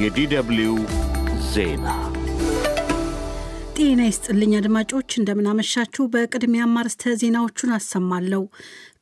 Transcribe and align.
የዲደብልዩ 0.00 0.70
ዜና 1.52 1.86
ጤና 3.78 4.00
ይስጥልኝ 4.06 4.52
አድማጮች፣ 4.58 5.08
እንደምናመሻችሁ። 5.18 6.04
በቅድሚያ 6.12 6.66
አርዕስተ 6.72 7.12
ዜናዎቹን 7.20 7.70
አሰማለሁ። 7.76 8.42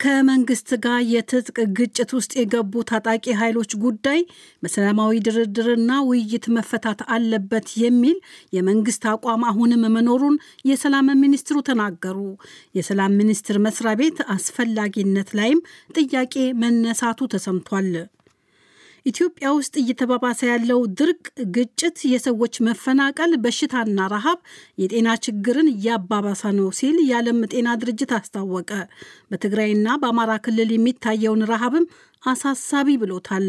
ከመንግስት 0.02 0.70
ጋር 0.84 0.98
የትጥቅ 1.10 1.56
ግጭት 1.78 2.10
ውስጥ 2.16 2.32
የገቡ 2.38 2.82
ታጣቂ 2.90 3.26
ኃይሎች 3.40 3.74
ጉዳይ 3.84 4.20
በሰላማዊ 4.62 5.20
ድርድርና 5.26 6.00
ውይይት 6.08 6.46
መፈታት 6.56 7.02
አለበት 7.16 7.68
የሚል 7.82 8.16
የመንግስት 8.52 9.04
አቋም 9.12 9.44
አሁንም 9.50 9.84
መኖሩን 9.96 10.36
የሰላም 10.64 11.10
ሚኒስትሩ 11.22 11.58
ተናገሩ። 11.68 12.18
የሰላም 12.78 13.16
ሚኒስቴር 13.20 13.58
መስሪያ 13.66 13.94
ቤት 14.02 14.20
አስፈላጊነት 14.34 15.30
ላይም 15.40 15.62
ጥያቄ 15.98 16.34
መነሳቱ 16.64 17.30
ተሰምቷል። 17.34 17.90
ኢትዮጵያ 19.06 19.46
ውስጥ 19.56 19.74
እየተባባሰ 19.80 20.40
ያለው 20.50 20.78
ድርቅ፣ 20.98 21.24
ግጭት፣ 21.54 21.98
የሰዎች 22.12 22.54
መፈናቀል፣ 22.66 23.32
በሽታና 23.42 24.06
ረሃብ 24.12 24.38
የጤና 24.82 25.08
ችግርን 25.24 25.68
እያባባሰ 25.72 26.52
ነው 26.58 26.68
ሲል 26.78 26.96
የዓለም 27.08 27.40
ጤና 27.52 27.74
ድርጅት 27.82 28.12
አስታወቀ። 28.18 28.70
በትግራይና 29.30 29.96
በአማራ 30.02 30.32
ክልል 30.46 30.72
የሚታየውን 30.74 31.46
ረሃብም 31.52 31.86
አሳሳቢ 32.22 32.88
ብሎታል። 33.02 33.48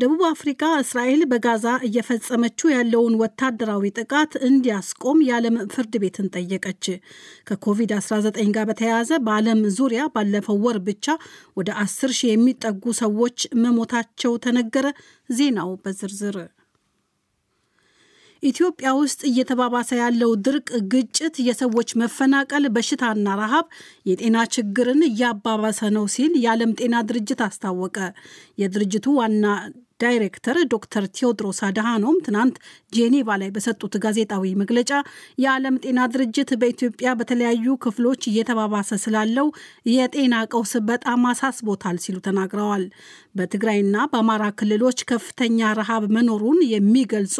ደቡብ 0.00 0.20
አፍሪካ 0.26 0.62
እስራኤል 0.80 1.22
በጋዛ 1.30 1.66
እየፈጸመችው 1.86 2.68
ያለውን 2.72 3.14
ወታደራዊ 3.22 3.90
ጥቃት 3.98 4.32
እንዲያስቆም 4.48 5.18
የዓለም 5.26 5.56
ፍርድ 5.72 5.94
ቤትን 6.02 6.30
ጠየቀች። 6.34 6.84
ከኮቪድ-19 7.48 8.38
ጋር 8.56 8.66
በተያያዘ 8.70 9.10
በዓለም 9.26 9.60
ዙሪያ 9.78 10.04
ባለፈው 10.14 10.60
ወር 10.66 10.78
ብቻ 10.88 11.06
ወደ 11.58 11.70
10 11.82 12.14
ሺህ 12.18 12.32
የሚጠጉ 12.32 12.94
ሰዎች 13.02 13.36
መሞታቸው 13.64 14.34
ተነገረ። 14.46 14.86
ዜናው 15.30 15.72
በዝርዝር 15.82 16.38
ኢትዮጵያ 18.42 18.88
ውስጥ 18.98 19.20
እየተባባሰ 19.28 19.90
ያለው 19.98 20.30
ድርቅ፣ 20.44 20.68
ግጭት፣ 20.92 21.34
የሰዎች 21.46 21.90
መፈናቀል፣ 22.00 22.64
በሽታና 22.76 23.34
ረሃብ 23.40 23.66
የጤና 24.10 24.36
ችግርን 24.54 25.02
እያባባሰ 25.08 25.80
ነው 25.96 26.06
ሲል 26.14 26.32
የዓለም 26.44 26.72
ጤና 26.78 27.02
ድርጅት 27.08 27.42
አስታወቀ። 27.46 27.96
የድርጅቱ 28.62 29.06
ዋና 29.18 29.44
ዳይሬክተር 30.00 30.56
ዶክተር 30.72 31.04
ቴዎድሮስ 31.16 31.58
አድሃኖም 31.66 32.16
ትናንት 32.26 32.56
ጄኔቫ 32.92 33.28
ላይ 33.42 33.50
በሰጡት 33.54 33.94
ጋዜጣዊ 34.04 34.52
መግለጫ 34.60 34.90
የዓለም 35.44 35.76
ጤና 35.84 36.00
ድርጅት 36.14 36.50
በኢትዮጵያ 36.60 37.10
በተለያዩ 37.20 37.76
ክፍሎች 37.84 38.22
እየተባባሰ 38.30 38.98
ስላለው 39.04 39.48
የጤና 39.92 40.34
ቀውስ 40.52 40.72
በጣም 40.90 41.26
አሳስቦታል 41.32 41.98
ሲሉ 42.04 42.16
ተናግረዋል። 42.26 42.84
በትግራይና 43.36 43.96
በአማራ 44.12 44.44
ክልሎች 44.60 45.00
ከፍተኛ 45.10 45.68
ረሃብ 45.78 46.04
መኖሩን 46.16 46.60
የሚገልጹ 46.72 47.36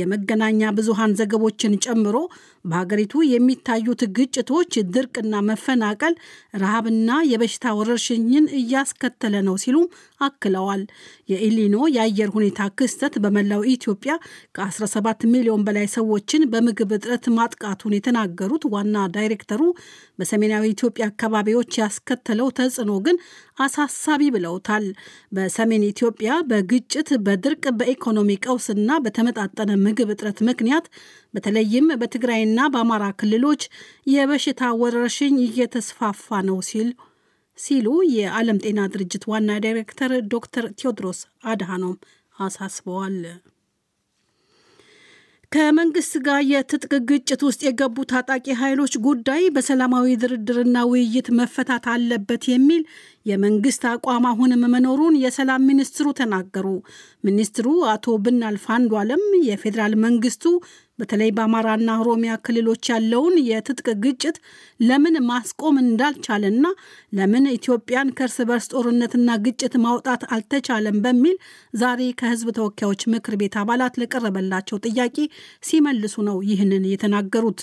የመገናኛ 0.00 0.70
ብዙሃን 0.78 1.16
ዘገቦችን 1.20 1.78
ጨምሮ 1.84 2.16
በሀገሪቱ 2.64 3.22
የሚታዩት 3.28 4.02
ግጭቶች፣ 4.16 4.72
ድርቅና 4.94 5.34
መፈናቀል 5.46 6.14
ረሃብና 6.60 7.10
የበሽታ 7.30 7.72
ወረርሽኝን 7.78 8.46
እያስከተለ 8.58 9.34
ነው 9.46 9.56
ሲሉም 9.62 9.86
አክለዋል። 10.20 10.82
የኢሊኖ 11.28 11.76
የአየር 11.94 12.30
ሁኔታ 12.36 12.68
ክስተት 12.78 13.14
በመላው 13.24 13.62
ኢትዮጵያ 13.74 14.12
ከ17 14.56 15.26
ሚሊዮን 15.32 15.64
በላይ 15.66 15.86
ሰዎችን 15.96 16.48
በምግብ 16.52 16.92
እጥረት 16.96 17.26
ማጥቃቱን 17.36 17.96
የተናገሩት 17.96 18.64
ዋና 18.74 19.06
ዳይሬክተሩ 19.16 19.62
በሰሜናዊ 20.18 20.64
ኢትዮጵያ 20.74 21.04
አካባቢዎች 21.10 21.78
ያስከተለው 21.80 22.48
ተጽዕኖ 22.58 22.92
ግን 23.06 23.16
አሳሳቢ 23.60 24.22
ብለውታል። 24.34 24.86
በሰሜን 25.32 25.84
ኢትዮጵያ 25.88 26.30
በግጭት፣ 26.50 27.10
በድርቅ፣ 27.26 27.64
በኢኮኖሚ 27.78 28.30
ቀውስና 28.44 28.98
በተመጣጠነ 29.04 29.70
ምግብ 29.84 30.10
እጥረት 30.14 30.40
ምክንያት 30.48 30.86
በተለይም 31.34 31.88
በትግራይና 32.00 32.60
በአማራ 32.74 33.06
ክልሎች 33.20 33.62
የበሽታ 34.14 34.72
ወረርሽኝ 34.82 35.36
እየተስፋፋ 35.46 36.40
ነው 36.48 36.58
ሲል 36.70 36.90
ሲሉ 37.58 37.86
የዓለም 38.14 38.60
ጤና 38.64 38.80
ድርጅት 38.92 39.24
ዋና 39.30 39.58
ዳይሬክተር 39.64 40.12
ዶክተር 40.32 40.66
ቴዎድሮስ 40.78 41.18
አድሃኖም 41.50 41.96
አሳስበዋል። 42.36 43.16
ከመንግስት 45.52 46.12
ጋር 46.26 46.40
የትጥቅ 46.48 46.90
ግጭት 47.08 47.40
ውስጥ 47.46 47.60
የገቡ 47.64 48.04
ታጣቂ 48.10 48.44
ኃይሎች 48.60 48.92
ጉዳይ 49.06 49.42
በሰላማዊ 49.54 50.12
ድርድርና 50.22 50.76
ውይይት 50.90 51.28
መፈታት 51.38 51.86
አለበት 51.92 52.44
የሚል 52.50 52.82
የመንግስት 53.30 53.84
አቋም 53.90 54.26
አሁንም 54.30 54.62
መኖሩን 54.74 55.16
የሰላም 55.22 55.66
ሚኒስትሩ 55.70 56.06
ተናገሩ። 56.20 56.66
ሚኒስትሩ 57.24 57.66
አቶ 57.92 58.14
ብናልፍ 58.24 58.66
አንዱዓለም 58.76 59.24
የፌዴራል 59.48 59.96
መንግስቱ 60.04 60.44
በተለይ 61.00 61.30
በአማራና 61.36 61.90
ኦሮሚያ 62.02 62.32
ክልሎች 62.44 62.90
ያለውን 62.92 63.34
የትጥቅ 63.46 63.86
ግጭት 64.04 64.36
ለምን 64.80 65.16
ማስቆም 65.28 65.76
እንዳልቻለና 65.82 66.66
ለምን 67.12 67.44
ኢትዮጵያን 67.54 68.12
ከእርስ 68.18 68.36
በርስ 68.50 68.66
ጦርነትና 68.74 69.36
ግጭት 69.46 69.74
ማውጣት 69.84 70.22
አልተቻለም 70.34 70.98
በሚል 71.04 71.36
ዛሬ 71.80 72.00
ከህዝብ 72.20 72.48
ተወካዮች 72.58 73.02
ምክር 73.14 73.36
ቤት 73.42 73.56
አባላት 73.62 73.96
ለቀረበላቸው 74.02 74.82
ጥያቄ 74.88 75.16
ሲመልሱ 75.68 76.16
ነው 76.28 76.38
ይህንን 76.50 76.86
የተናገሩት። 76.92 77.62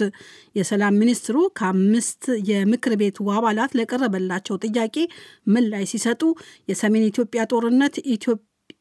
የሰላም 0.55 0.99
ሚኒስትሩ 1.01 1.37
ከአምስት 1.57 2.23
የምክር 2.49 2.95
ቤቱ 3.01 3.29
አባላት 3.37 3.71
ለቀረበላቸው 3.79 4.57
ጥያቄ 4.65 4.95
ምላሽ 5.53 5.87
ሲሰጡ 5.93 6.21
የሰሜን 6.69 7.07
ኢትዮጵያ 7.09 7.41
ጦርነት 7.51 7.95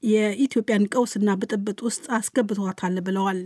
የኢትዮጵያን 0.08 0.88
ቀውስና 0.92 1.30
ብጥብጥ 1.40 1.78
ውስጥ 1.86 2.04
አስገብቷታል 2.16 2.96
ብለዋል። 3.06 3.40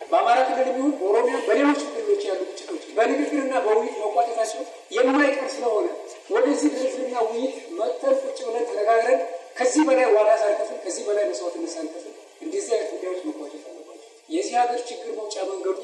በአማራ 0.00 0.38
ክልል 0.48 0.68
ቢሆን 0.68 0.92
በኦሮሚያ 1.00 1.36
በሌሎች 1.46 1.80
ክልሎች 1.88 2.22
ያሉ 2.28 2.40
ግጭቶች 2.48 2.84
በንግግርና 2.96 3.54
በውይይት 3.64 3.96
መቋጨታቸው 4.04 4.62
የማይቀር 4.96 5.48
ስለሆነ 5.54 5.86
ወደዚህ 6.30 6.70
ድርድርና 6.76 7.16
ውይይት 7.26 7.56
መጥተን 7.78 8.14
ቁጭ 8.22 8.38
ብለን 8.46 8.64
ተነጋግረን 8.70 9.20
ከዚህ 9.58 9.82
በላይ 9.88 10.06
ዋጋ 10.16 10.30
ሳንከፍል 10.42 10.78
ከዚህ 10.84 11.04
በላይ 11.08 11.24
መስዋዕትነት 11.30 11.72
ሳንከፍል 11.74 12.12
እንደዚህ 12.42 12.72
አይነት 12.74 12.90
ጉዳዮች 12.94 13.20
መቋጨት 13.28 13.64
አለባቸው። 13.70 14.06
የዚህ 14.30 14.54
ሀገር 14.60 14.80
ችግር 14.90 15.10
መውጫ 15.18 15.36
መንገዱ 15.50 15.78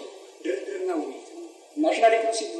ድርድርና 0.45 0.91
ውይይት 1.01 1.29
ነው። 1.35 1.45
national 1.77 2.15
inclusive 2.19 2.51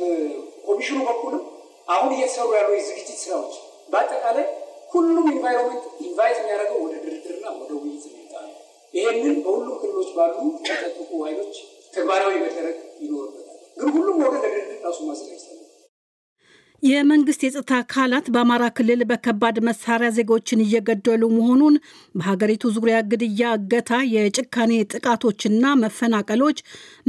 ኮሚሽኑ 0.67 0.99
በኩልም 1.09 1.43
አሁን 1.89 2.11
እየተሰሩ 2.17 2.49
ያሉ 2.59 2.71
የዝግጅት 2.77 3.19
ስራዎች 3.25 3.55
በአጠቃላይ 3.89 4.47
ሁሉም 4.93 5.27
environment 5.35 5.85
invite 6.07 6.39
የሚያደርገው 6.41 6.79
ወደ 6.87 6.95
ድርድርና 7.05 7.47
ወደ 7.61 7.71
ውይይት 7.79 8.05
የሚመጣ 8.09 8.33
ነው። 8.45 8.55
ይህንን 9.09 9.37
በሁሉም 9.45 9.77
ክልሎች 9.81 10.11
ባሉ 10.17 10.37
የታጠቁ 10.65 11.11
ኃይሎች 11.25 11.57
ተግባራዊ 11.95 12.35
መደረግ 12.45 12.77
ይኖርበታል። 13.03 13.43
ግን 13.77 13.89
ሁሉም 13.97 14.19
ወገን 14.25 14.43
ለድርድር 14.47 14.79
ራሱ 14.87 14.99
ማዘጋጀት 15.09 15.53
የመንግስት 16.83 17.41
የጸጥታ 17.45 17.73
አካላት 17.83 18.27
በአማራ 18.33 18.65
ክልል 18.77 19.01
በከባድ 19.11 19.57
መሳሪያ 19.69 20.09
ዜጎችን 20.17 20.63
እየገደሉ 20.65 21.23
መሆኑን 21.37 21.75
በሀገሪቱ 22.15 22.65
ዙሪያ 22.75 22.97
ግድያ፣ 23.11 23.53
እገታ፣ 23.59 23.91
የጭካኔ 24.13 24.73
ጥቃቶችና 24.93 25.73
መፈናቀሎች 25.83 26.59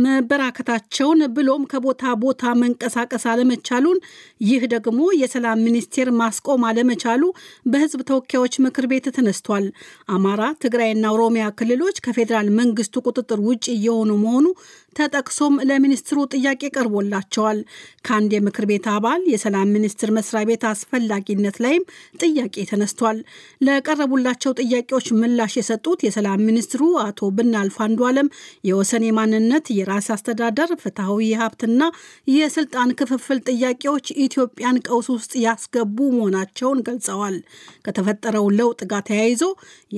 መበራከታቸውን 0.06 1.22
ብሎም 1.36 1.66
ከቦታ 1.72 2.14
ቦታ 2.24 2.54
መንቀሳቀስ 2.62 3.26
አለመቻሉን 3.32 4.00
ይህ 4.48 4.64
ደግሞ 4.76 5.02
የሰላም 5.22 5.64
ሚኒስቴር 5.68 6.10
ማስቆም 6.22 6.66
አለመቻሉ 6.70 7.24
በሕዝብ 7.72 8.02
ተወካዮች 8.10 8.56
ምክር 8.66 8.88
ቤት 8.92 9.08
ተነስቷል። 9.18 9.68
አማራ፣ 10.10 10.42
ትግራይና 10.64 11.06
ኦሮሚያ 11.16 11.46
ክልሎች 11.60 12.02
ከፌዴራል 12.08 12.50
መንግስቱ 12.60 12.96
ቁጥጥር 13.08 13.42
ውጭ 13.50 13.66
እየሆኑ 13.76 14.12
መሆኑ 14.24 14.46
ተጠቅሶም 14.96 15.56
ለሚኒስትሩ 15.70 16.18
ጥያቄ 16.34 16.62
ቀርቦላቸዋል። 16.76 17.58
ከአንድ 18.08 18.32
የምክር 18.36 18.66
ቤት 18.70 18.86
አባል 18.94 19.22
የሰላም 19.32 19.57
ሚኒስቴር 19.72 20.10
መስሪያ 20.16 20.44
ቤት 20.50 20.64
አስፈላጊነት 20.70 21.58
ላይም 21.64 21.84
ጥያቄ 22.22 22.66
ተነስቷል። 22.70 23.18
ለቀረቡላቸው 23.68 24.52
ጥያቄዎች 24.62 25.08
ምላሽ 25.20 25.54
የሰጡት 25.60 26.00
የሰላም 26.08 26.44
ሚኒስትሩ 26.48 26.82
አቶ 27.04 27.30
ብናልፍ 27.38 27.78
አንዱዓለም 27.86 28.32
የወሰን 28.70 29.06
የማንነት፣ 29.08 29.66
የራስ 29.78 30.08
አስተዳደር፣ 30.16 30.72
ፍትሐዊ 30.84 31.20
የሀብትና 31.30 31.82
የስልጣን 32.34 32.96
ክፍፍል 33.00 33.40
ጥያቄዎች 33.50 34.08
ኢትዮጵያን 34.26 34.82
ቀውስ 34.88 35.10
ውስጥ 35.16 35.34
ያስገቡ 35.46 35.98
መሆናቸውን 36.18 36.84
ገልጸዋል። 36.88 37.38
ከተፈጠረው 37.88 38.48
ለውጥ 38.58 38.82
ጋር 38.92 39.04
ተያይዞ 39.08 39.44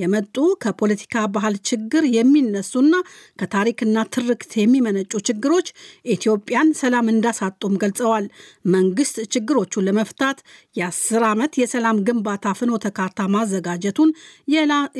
የመጡ 0.00 0.36
ከፖለቲካ 0.62 1.26
ባህል 1.34 1.54
ችግር 1.70 2.04
የሚነሱና 2.16 2.94
ከታሪክና 3.40 3.78
ትርክት 4.14 4.52
የሚመነጩ 4.60 5.12
ችግሮች 5.30 5.68
ኢትዮጵያን 6.14 6.68
ሰላም 6.80 7.06
እንዳሳጡም 7.12 7.74
ገልጸዋል። 7.82 8.26
መንግስት 8.74 9.16
ችግሮቹን 9.52 9.84
ለመፍታት 9.86 10.38
የአስር 10.76 11.22
ዓመት 11.28 11.52
የሰላም 11.60 12.02
ግንባታ 12.06 12.52
ፍኖተ 12.58 12.86
ካርታ 12.96 13.20
ማዘጋጀቱን 13.34 14.10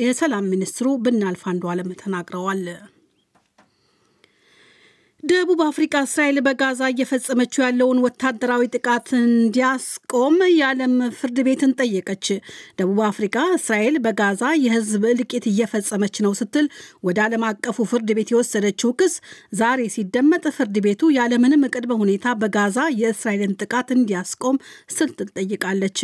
የሰላም 0.03 0.49
ሚኒስትሩ 0.53 0.87
ብናልፍ 1.03 1.43
አንዱዓለም 1.51 1.89
ተናግረዋል። 2.01 2.63
ደቡብ 5.23 5.59
አፍሪካ 5.63 5.95
እስራኤል 6.05 6.37
በጋዛ 6.45 6.87
እየፈጸመችው 6.91 7.61
ያለውን 7.63 7.99
ወታደራዊ 8.05 8.61
ጥቃት 8.75 9.09
እንዲያስቆም 9.17 10.37
የዓለም 10.51 10.93
ፍርድ 11.17 11.37
ቤትን 11.47 11.75
ጠየቀች። 11.79 12.25
ደቡብ 12.79 12.99
አፍሪካ 13.07 13.43
እስራኤል 13.57 13.95
በጋዛ 14.05 14.43
የሕዝብ 14.61 15.03
እልቂት 15.11 15.45
እየፈጸመች 15.51 16.15
ነው 16.25 16.33
ስትል 16.39 16.67
ወደ 17.07 17.19
ዓለም 17.25 17.43
አቀፉ 17.49 17.85
ፍርድ 17.91 18.09
ቤት 18.19 18.31
የወሰደችው 18.33 18.95
ክስ 19.01 19.15
ዛሬ 19.59 19.85
ሲደመጥ 19.95 20.43
ፍርድ 20.57 20.79
ቤቱ 20.85 21.11
ያለምንም 21.17 21.67
ቅድመ 21.71 21.99
ሁኔታ 22.01 22.33
በጋዛ 22.41 22.79
የእስራኤልን 23.01 23.53
ጥቃት 23.61 23.91
እንዲያስቆም 23.97 24.57
ስትል 24.95 25.29
ጠይቃለች። 25.37 26.01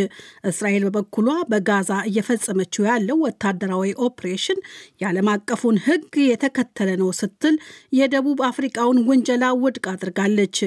እስራኤል 0.47 0.85
በበኩሏ 0.87 1.27
በጋዛ 1.51 1.91
እየፈጸመችው 2.11 2.87
ያለው 2.91 3.19
ወታደራዊ 3.25 3.89
ኦፕሬሽን 4.07 4.61
የዓለም 5.01 5.33
አቀፉን 5.35 5.81
ሕግ 5.87 6.13
የተከተለ 6.27 6.89
ነው 7.01 7.11
ስትል 7.19 7.57
የደቡብ 7.97 8.39
አፍሪካውን 8.47 9.03
ውንጀላ 9.07 9.45
ውድቅ 9.61 9.85
አድርጋለች። 9.91 10.57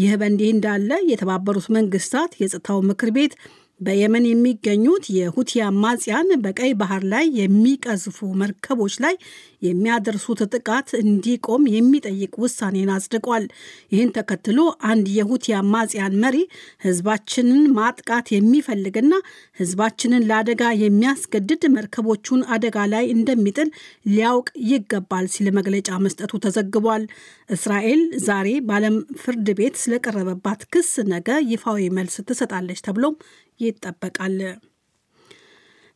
ይህ 0.00 0.12
በእንዲህ 0.20 0.50
እንዳለ 0.54 0.90
የተባበሩት 1.10 1.68
መንግስታት 1.76 2.32
የጸጥታው 2.40 2.80
ምክር 2.90 3.10
ቤት 3.16 3.34
በየመን 3.80 4.24
የሚገኙት 4.28 5.04
የሁቲ 5.14 5.52
አማጽያን 5.66 6.28
በቀይ 6.44 6.72
ባህር 6.80 7.02
ላይ 7.12 7.24
የሚቀዝፉ 7.38 8.18
መርከቦች 8.40 8.94
ላይ 9.04 9.14
የሚያደርሱት 9.62 10.40
ጥቃት 10.54 10.88
እንዲቆም 11.00 11.62
የሚጠይቅ 11.74 12.32
ውሳኔን 12.42 12.90
አጽድቋል። 12.94 13.44
ይህን 13.92 14.10
ተከትሎ 14.16 14.58
አንድ 14.90 15.06
የሁቲ 15.16 15.46
አማጽያን 15.60 16.18
መሪ 16.24 16.36
ህዝባችንን 16.84 17.62
ማጥቃት 17.78 18.26
የሚፈልግና 18.34 19.12
ህዝባችንን 19.60 20.26
ለአደጋ 20.30 20.62
የሚያስገድድ 20.82 21.64
መርከቦቹን 21.76 22.42
አደጋ 22.56 22.86
ላይ 22.94 23.06
እንደሚጥል 23.16 23.70
ሊያውቅ 24.08 24.48
ይገባል 24.70 25.26
ሲል 25.34 25.48
መግለጫ 25.58 25.90
መስጠቱ 26.04 26.32
ተዘግቧል። 26.44 27.04
እስራኤል 27.50 28.02
ዛሬ 28.26 28.48
በዓለም 28.66 28.94
ፍርድ 29.22 29.48
ቤት 29.58 29.74
ስለቀረበባት 29.82 30.62
ክስ 30.72 30.92
ነገ 31.10 31.30
ይፋዊ 31.50 31.82
መልስ 31.96 32.16
ትሰጣለች 32.28 32.80
ተብሎም 32.86 33.16
ይጠበቃል። 33.60 34.38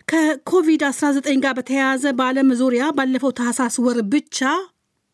ከኮቪድ-19 0.08 1.38
ጋር 1.42 1.54
በተያያዘ 1.56 2.04
በዓለም 2.18 2.50
ዙሪያ 2.60 2.84
ባለፈው 2.96 3.32
ታህሳስ 3.38 3.74
ወር 3.86 3.98
ብቻ 4.12 4.38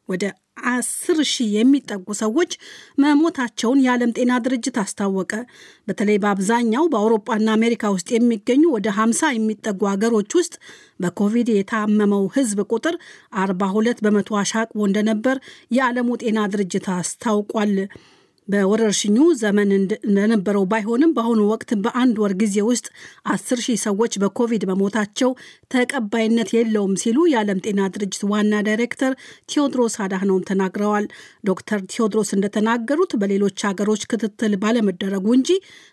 ወደ 0.09 0.25
አስር 0.71 1.19
ሺህ 1.31 1.49
የሚጠጉ 1.55 2.07
ሰዎች 2.21 2.53
መሞታቸውን 3.03 3.83
የዓለም 3.85 4.11
ጤና 4.17 4.33
ድርጅት 4.45 4.77
አስታወቀ። 4.83 5.33
በተለይ 5.89 6.19
በአብዛኛው 6.23 6.85
በአውሮፓና 6.93 7.49
አሜሪካ 7.59 7.91
ውስጥ 7.95 8.09
የሚገኙ 8.15 8.63
ወደ 8.75 8.89
50 8.99 9.31
የሚጠጉ 9.35 9.81
ሀገሮች 9.93 10.31
ውስጥ 10.39 10.55
በኮቪድ 11.01 11.51
የታመመው 11.53 12.25
ህዝብ 12.37 12.61
ቁጥር 12.71 12.97
42 13.41 14.05
በመቶ 14.07 14.39
አሻቅቦ 14.43 14.81
እንደነበር 14.89 15.39
የዓለሙ 15.77 16.11
ጤና 16.23 16.47
ድርጅት 16.55 16.89
አስታውቋል። 16.97 17.75
በወረርሽኙ 18.49 19.17
ዘመን 19.41 19.71
እንደነበረው 19.77 20.65
ባይሆንም 20.73 21.13
በአሁኑ 21.17 21.41
ወቅት 21.51 21.71
በአንድ 21.85 22.17
ወር 22.23 22.33
ጊዜ 22.43 22.57
ውስጥ 22.69 22.87
አስር 23.33 23.59
ሺህ 23.65 23.79
ሰዎች 23.85 24.15
በኮቪድ 24.23 24.63
መሞታቸው 24.71 25.31
ተቀባይነት 25.75 26.51
የለውም 26.57 26.95
ሲሉ 27.03 27.19
የዓለም 27.31 27.63
ጤና 27.67 27.89
ድርጅት 27.95 28.23
ዋና 28.33 28.63
ዳይሬክተር 28.69 29.13
ቴዎድሮስ 29.51 29.97
አድሃኖም 30.05 30.45
ተናግረዋል። 30.51 31.07
ዶክተር 31.45 31.81
ቴዎድሮስ 31.93 32.31
እንደተናገሩት 32.37 33.15
በሌሎች 33.23 33.67
ሀገሮች 33.69 34.05
ክትትል 34.11 34.55
ባለመደረጉ 34.65 35.27
እንጂ 35.39 35.51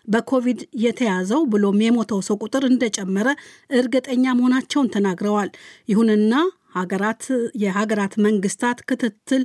በኮቪድ 0.08 0.60
የተያዘው 0.84 1.44
ብሎም 1.52 1.78
የሞተው 1.86 2.20
ሰው 2.28 2.38
ቁጥር 2.44 2.64
እንደጨመረ 2.68 3.28
እርግጠኛ 3.76 4.24
መሆናቸውን 4.38 4.92
ተናግረዋል። 4.96 5.50
ይሁንና 5.88 6.34
ሀገራት 6.76 7.24
የሀገራት 7.62 8.14
መንግስታት 8.26 8.78
ክትትል 8.88 9.42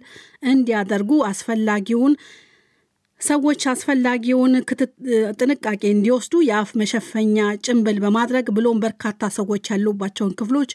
እንዲያደርጉ 0.52 1.12
አስፈላጊውን 1.30 2.14
ሰዎች 3.22 3.62
አስፈላጊውን 3.70 4.54
ጥንቃቄ 5.40 5.82
እንዲወስዱ 5.90 6.34
የአፍ 6.48 6.70
መሸፈኛ 6.82 7.38
ጭንብል 7.66 7.98
በማድረግ 8.04 8.48
ብሎም 8.58 8.82
በርካታ 8.84 9.30
ሰዎች 9.38 9.72
ያሉባቸውን 9.72 10.36
ክፍሎች 10.40 10.72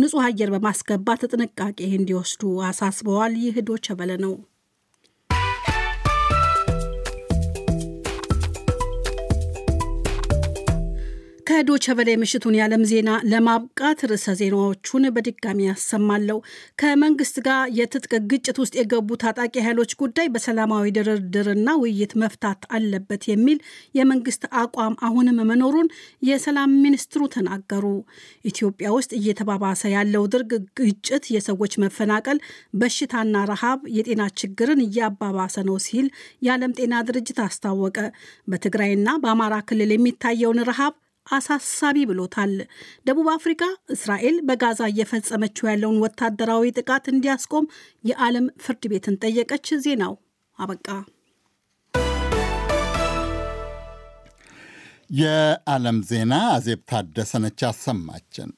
ንጹሕ 0.00 0.24
አየር 0.26 0.50
በማስገባት 0.54 1.22
ጥንቃቄ 1.32 1.78
እንዲወስዱ 1.92 2.42
አሳስበዋል። 2.68 3.34
ይህ 3.42 3.56
ቬለ 4.00 4.12
ነው። 4.24 4.34
ከዶቼ 11.56 11.92
ቬለ 11.98 12.10
ምሽቱን 12.20 12.54
የዓለም 12.56 12.82
ዜና 12.88 13.10
ለማብቃት 13.30 14.00
ርዕሰ 14.08 14.32
ዜናዎቹን 14.40 15.04
በድጋሚ 15.14 15.60
ያሰማለሁ። 15.66 16.36
ከመንግስት 16.80 17.36
ጋር 17.46 17.60
የትጥቅ 17.78 18.12
ግጭት 18.32 18.56
ውስጥ 18.62 18.74
የገቡ 18.78 19.16
ታጣቂ 19.22 19.54
ኃይሎች 19.66 19.92
ጉዳይ 20.02 20.26
በሰላማዊ 20.34 20.90
ድርድርና 20.96 21.76
ውይይት 21.82 22.12
መፍታት 22.22 22.66
አለበት 22.78 23.22
የሚል 23.30 23.60
የመንግስት 23.98 24.44
አቋም 24.62 24.96
አሁንም 25.08 25.40
መኖሩን 25.50 25.88
የሰላም 26.30 26.74
ሚኒስትሩ 26.84 27.22
ተናገሩ። 27.36 27.84
ኢትዮጵያ 28.50 28.92
ውስጥ 28.96 29.12
እየተባባሰ 29.20 29.82
ያለው 29.96 30.26
ድርቅ፣ 30.34 30.52
ግጭት፣ 30.80 31.24
የሰዎች 31.36 31.72
መፈናቀል፣ 31.84 32.40
በሽታና 32.76 33.46
ረሃብ 33.52 33.80
የጤና 33.96 34.28
ችግርን 34.40 34.84
እያባባሰ 34.86 35.56
ነው 35.70 35.78
ሲል 35.86 36.06
የዓለም 36.42 36.76
ጤና 36.80 37.02
ድርጅት 37.08 37.40
አስታወቀ። 37.46 37.98
በትግራይና 38.48 39.08
በአማራ 39.24 39.56
ክልል 39.68 39.92
የሚታየውን 39.96 40.64
ረሃብ 40.70 40.94
አሳሳቢ 41.26 41.98
ብሎታል። 42.10 42.52
ደቡብ 43.06 43.28
አፍሪካ 43.34 43.62
እስራኤል 43.94 44.38
በጋዛ 44.48 44.80
እየፈጸመችው 44.92 45.70
ያለውን 45.70 46.00
ወታደራዊ 46.04 46.72
ጥቃት 46.78 47.06
እንዲያስቆም 47.12 47.70
የዓለም 48.04 48.46
ፍርድ 48.64 48.84
ቤትን 48.92 49.18
ጠየቀች። 49.24 49.68
ዜናው 49.84 50.14
አበቃ። 50.58 50.88
የዓለም 55.16 55.98
ዜና 56.08 56.34
አዜብ 56.54 56.80
ታደሰነች 56.90 57.60
አሰማችን። 57.68 58.48